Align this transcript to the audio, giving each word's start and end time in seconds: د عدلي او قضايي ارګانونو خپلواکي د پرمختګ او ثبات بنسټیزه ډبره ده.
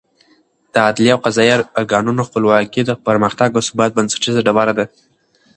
د 0.73 0.75
عدلي 0.87 1.09
او 1.13 1.19
قضايي 1.25 1.51
ارګانونو 1.79 2.21
خپلواکي 2.27 2.81
د 2.85 2.91
پرمختګ 3.07 3.49
او 3.53 3.61
ثبات 3.69 3.91
بنسټیزه 3.97 4.41
ډبره 4.47 4.73
ده. 4.79 4.85